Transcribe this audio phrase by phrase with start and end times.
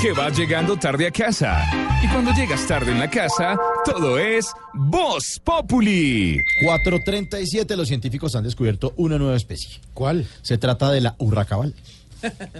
[0.00, 1.64] que vas llegando tarde a casa.
[2.02, 6.40] Y cuando llegas tarde en la casa, todo es Voz Populi.
[6.62, 9.80] 437, los científicos han descubierto una nueva especie.
[9.94, 10.26] ¿Cuál?
[10.42, 11.74] Se trata de la urracabal.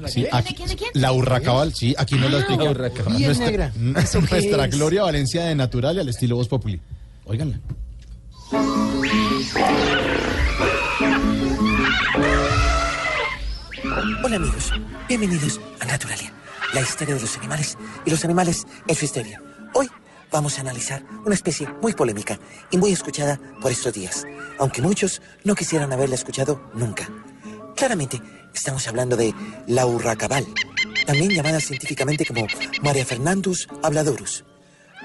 [0.06, 0.54] Sí, aquí-
[0.94, 3.72] La urracabal, sí, aquí nos la explica nuestra, negra.
[4.00, 4.76] ¿Eso qué nuestra es?
[4.76, 6.80] Gloria Valencia de Natural y al estilo Voz Populi.
[7.26, 7.58] Óiganla.
[14.24, 14.72] Hola amigos,
[15.08, 16.32] bienvenidos a Naturalia,
[16.74, 19.42] la historia de los animales y los animales en su histeria.
[19.74, 19.88] Hoy
[20.30, 22.38] vamos a analizar una especie muy polémica
[22.70, 24.26] y muy escuchada por estos días,
[24.58, 27.08] aunque muchos no quisieran haberla escuchado nunca.
[27.76, 28.20] Claramente
[28.54, 29.34] estamos hablando de
[29.66, 30.46] la urracabal,
[31.06, 32.46] también llamada científicamente como
[32.82, 34.44] Maria Fernandus habladorus.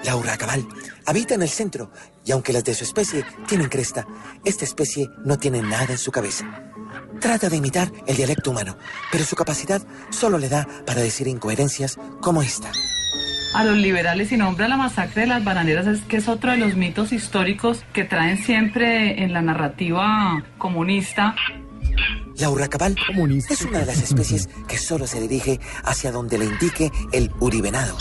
[0.02, 0.66] La urracabal
[1.06, 1.90] habita en el centro
[2.24, 4.06] y aunque las de su especie tienen cresta,
[4.44, 6.73] esta especie no tiene nada en su cabeza.
[7.20, 8.76] Trata de imitar el dialecto humano,
[9.10, 12.70] pero su capacidad solo le da para decir incoherencias como esta.
[13.54, 16.56] a los liberales y nombra la masacre de las bananeras, es que es otro de
[16.56, 21.36] los mitos históricos que traen siempre en la narrativa comunista.
[22.36, 23.54] La urracabal Comunista.
[23.54, 27.96] es una de las especies que solo se dirige hacia donde le indique el uribenado.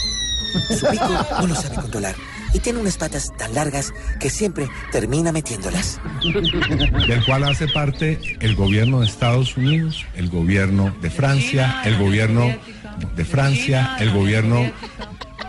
[0.70, 1.08] Su pico
[1.40, 2.16] no lo sabe controlar
[2.54, 6.00] y tiene unas patas tan largas que siempre termina metiéndolas.
[7.08, 12.56] del cual hace parte el gobierno de Estados Unidos, el gobierno de Francia, el gobierno
[13.16, 14.72] de Francia, el gobierno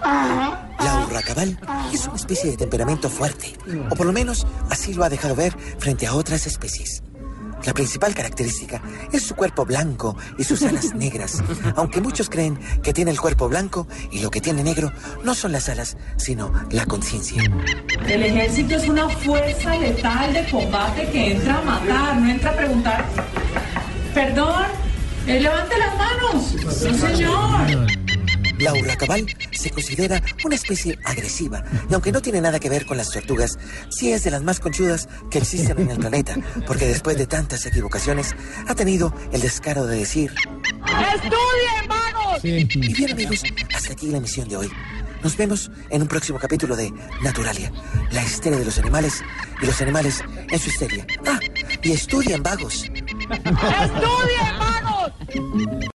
[0.02, 1.58] La urracabal
[1.92, 3.54] es una especie de temperamento fuerte,
[3.90, 7.02] o por lo menos así lo ha dejado ver frente a otras especies.
[7.64, 11.42] La principal característica es su cuerpo blanco y sus alas negras,
[11.76, 15.52] aunque muchos creen que tiene el cuerpo blanco y lo que tiene negro no son
[15.52, 17.42] las alas, sino la conciencia.
[18.06, 22.56] El ejército es una fuerza letal de combate que entra a matar, no entra a
[22.56, 23.04] preguntar.
[24.12, 24.64] Perdón,
[25.26, 26.54] eh, levante las manos.
[26.64, 28.03] No, señor.
[28.64, 32.96] La urracabal se considera una especie agresiva y aunque no tiene nada que ver con
[32.96, 33.58] las tortugas,
[33.90, 36.34] sí es de las más conchudas que existen en el planeta,
[36.66, 38.34] porque después de tantas equivocaciones
[38.66, 40.32] ha tenido el descaro de decir...
[41.14, 42.42] ¡Estudien, vagos!
[42.42, 43.42] Y bien amigos,
[43.74, 44.70] hasta aquí la emisión de hoy.
[45.22, 46.90] Nos vemos en un próximo capítulo de
[47.22, 47.70] Naturalia,
[48.12, 49.22] la histeria de los animales
[49.60, 51.06] y los animales en su histeria.
[51.26, 51.38] Ah,
[51.82, 52.84] y estudien vagos.
[52.84, 53.44] ¡Estudien,
[54.58, 55.12] vagos!